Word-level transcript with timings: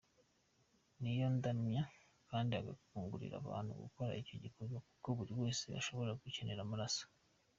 Niyondamya 1.01 1.83
kandi 2.29 2.51
akangurira 2.59 3.35
abantu 3.41 3.71
gukora 3.83 4.11
icyo 4.21 4.35
gikorwa 4.43 4.77
kuko 4.87 5.07
buri 5.17 5.33
wese 5.41 5.65
ashobora 5.79 6.11
gukenera 6.21 6.61
amaraso. 6.65 7.03